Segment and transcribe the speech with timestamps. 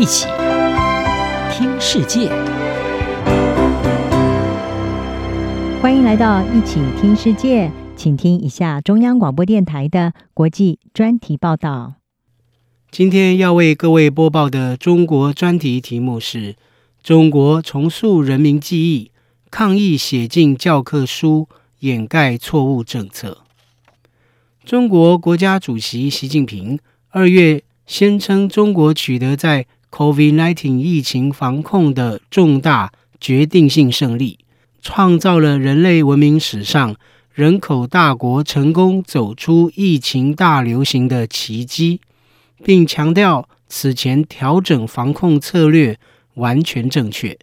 [0.00, 0.26] 一起
[1.52, 2.30] 听世界，
[5.82, 11.96] 欢迎来到一起听世界，请听一下中央广播电台的国际专题报道。
[12.90, 16.56] 今天要为各位播报的中国专题题目是：
[17.02, 19.10] 中国重塑人民记忆，
[19.50, 21.46] 抗疫写进教科书，
[21.80, 23.42] 掩盖错误政策。
[24.64, 26.78] 中国国家主席习近平
[27.10, 34.38] 二月宣称，中国取得在 COVID-19 疫情防控的重大决定性胜利，
[34.80, 36.96] 创造了人类文明史上
[37.32, 42.00] 人口大国成功走出疫情大流行的奇迹。
[42.62, 45.98] 并强调，此前调整防控策略
[46.34, 47.38] 完全正确。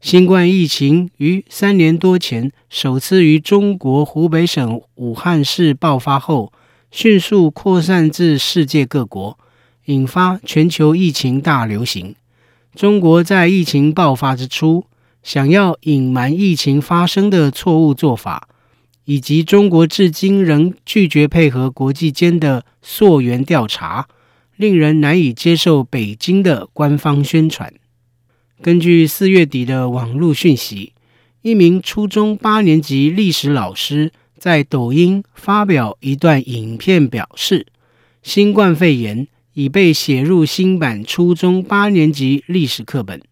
[0.00, 6.52] 新冠疫情于三年多前首次于中国湖北省武汉市爆发后，
[6.90, 9.38] 迅速扩散至世界各国，
[9.86, 12.14] 引发全球疫情大流行。
[12.76, 14.84] 中国在疫情爆发之初，
[15.22, 18.48] 想要隐瞒疫情发生的错误做法，
[19.04, 24.06] 以及中国至今仍拒绝配合国际间的溯源调查。
[24.56, 27.74] 令人难以接受北京的官方宣传。
[28.62, 30.94] 根据四月底的网络讯息，
[31.42, 37.66] 一名初中八年级历史老师在抖音发表一段影片，表示
[38.22, 43.22] 新冠肺炎已被写入新版初中八年级历史课本。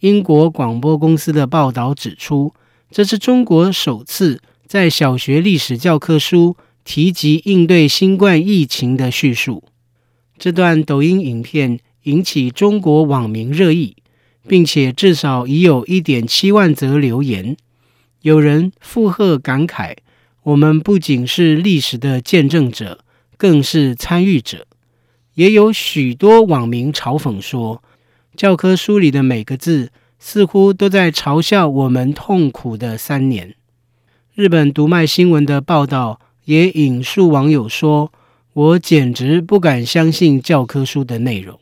[0.00, 2.52] 英国广播公司的报道指出，
[2.90, 9.62] 这是中国首次在小学历史教科书提及应对新冠疫情的叙述。
[10.36, 13.94] 这段抖音影片引起中国网民热议，
[14.48, 17.56] 并且至少已有一点七万则留言。
[18.22, 19.94] 有人附和感慨
[20.42, 23.04] ：“我们不仅是历史的见证者，
[23.36, 24.66] 更是参与者。”
[25.34, 27.82] 也有许多网民嘲讽说
[28.36, 33.54] ：“教科书里的每个字，似乎都在嘲笑我们痛苦的三年。”
[34.34, 38.12] 日本读卖新闻的报道也引述网友说。
[38.54, 41.58] 我简直不敢相信教科书的内容。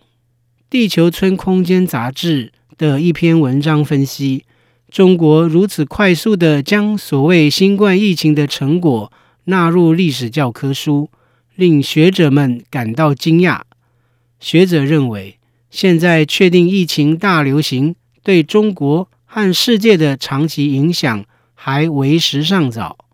[0.68, 4.44] 地球村空间杂志的一篇文章分析，
[4.90, 9.10] 中国如此快速地将所谓新冠疫情的成果
[9.44, 11.08] 纳入历史教科书，
[11.54, 13.62] 令学者们感到惊讶。
[14.38, 15.38] 学者认为，
[15.70, 21.24] 现在确定疫情大流行对中国和世界的长期影响
[21.54, 23.06] 还为时尚早。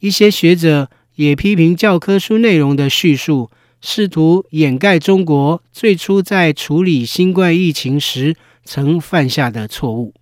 [0.00, 0.90] 一些学者。
[1.16, 3.50] 也批评教科书内容的叙述，
[3.80, 10.12] 试图掩盖中国最初在处理新冠疫情时曾犯下的错误。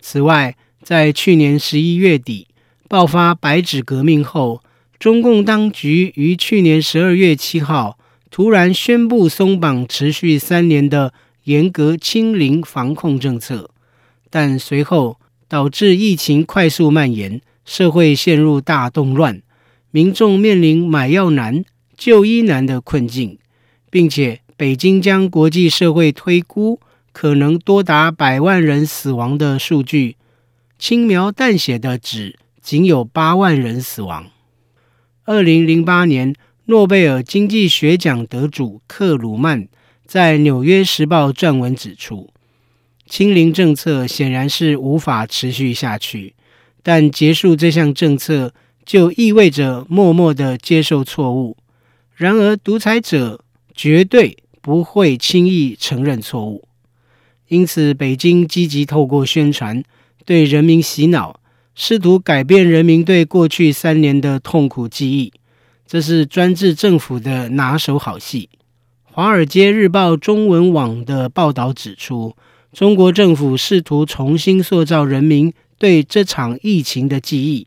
[0.00, 2.48] 此外，在去年十一月底
[2.88, 4.60] 爆发白纸革命后，
[5.04, 7.98] 中共当局于去年十二月七号
[8.30, 13.68] 突然宣布松绑持续三年的严格清零防控政策，
[14.30, 19.42] 但随后导致疫情快速蔓延，社会陷入大动乱。
[19.90, 21.62] 民众面临买药难、
[21.98, 23.36] 就医难的困境，
[23.90, 26.80] 并且北京将国际社会推估
[27.12, 30.16] 可能多达百万人死亡的数据
[30.78, 34.30] 轻描淡写的指仅有八万人死亡。
[35.24, 36.34] 二零零八年
[36.66, 39.68] 诺贝尔经济学奖得主克鲁曼
[40.06, 42.30] 在《纽约时报》撰文指出，
[43.06, 46.34] 清零政策显然是无法持续下去，
[46.82, 48.52] 但结束这项政策。
[48.86, 51.56] 就意味着默默的接受错误。
[52.14, 53.42] 然而，独裁者
[53.74, 56.68] 绝对不会轻易承认错误。
[57.48, 59.82] 因此，北京积极透过宣传
[60.26, 61.40] 对人民洗脑，
[61.74, 65.32] 试图改变人民对过去三年的痛苦记忆。
[65.86, 68.48] 这是专制政府的拿手好戏。
[69.16, 72.34] 《华尔街日报》中文网的报道指出，
[72.72, 77.66] 中国政府试图重新塑造人民对这场疫情的记忆。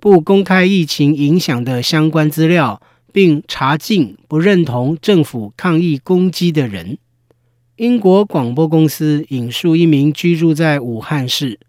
[0.00, 2.82] 不公开疫情影响的相关资料，
[3.12, 6.98] 并查禁不认同政府抗疫攻击的人。
[7.76, 11.60] 英国广播公司引述一名居住在武汉市、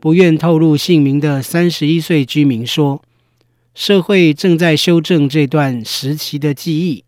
[0.00, 3.02] 不愿透露姓名的三十一岁居民说
[3.74, 7.04] ：“社会正在修正这段时期的记忆。”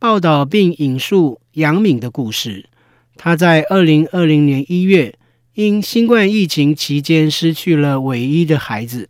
[0.00, 2.68] 报道并引述杨敏的故事，
[3.16, 5.14] 他在二零二零年一月
[5.54, 9.08] 因新冠疫情期间失去了唯一的孩子。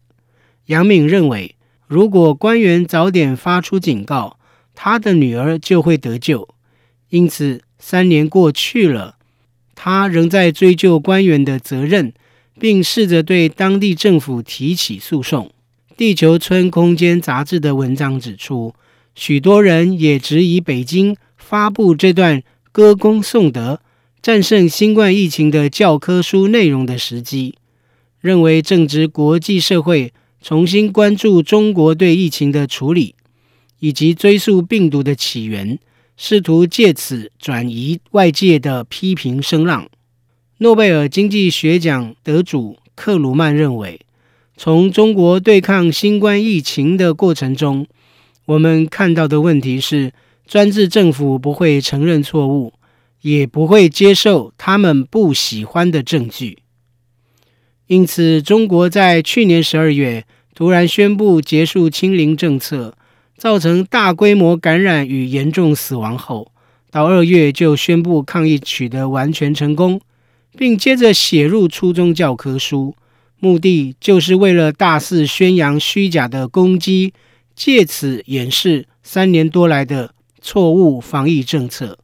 [0.66, 1.54] 杨敏认为，
[1.86, 4.38] 如果官员早点发出警告，
[4.74, 6.48] 他的女儿就会得救。
[7.08, 9.16] 因此，三年过去了，
[9.74, 12.12] 他仍在追究官员的责任，
[12.60, 15.50] 并试着对当地政府提起诉讼。
[15.96, 18.74] 地球村空间杂志的文章指出，
[19.14, 23.80] 许多人也质疑北京发布这段歌功颂德、
[24.22, 27.54] 战胜新冠疫情的教科书内容的时机，
[28.20, 33.14] 认为正值国际社会重新关注中国对疫情的处理，
[33.78, 35.78] 以及追溯病毒的起源，
[36.16, 39.88] 试图借此转移外界的批评声浪。
[40.62, 43.98] 诺贝尔经济学奖得主克鲁曼认为，
[44.58, 47.86] 从中国对抗新冠疫情的过程中，
[48.44, 50.12] 我们看到的问题是，
[50.46, 52.74] 专制政府不会承认错误，
[53.22, 56.58] 也不会接受他们不喜欢的证据。
[57.86, 62.94] 因此，中国在去年十二月突然宣布结束清零政策，
[63.38, 66.52] 造成大规模感染与严重死亡后，
[66.90, 69.98] 到二月就宣布抗疫取得完全成功，
[70.56, 72.94] 并接着写入初中教科书，
[73.38, 77.12] 目的就是为了大肆宣扬虚假的攻击。
[77.56, 81.98] 借此掩饰三年多来的错误防疫政策。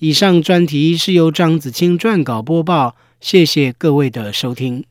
[0.00, 4.84] 以上专题是由张子清撰稿播报，谢谢各位的收听。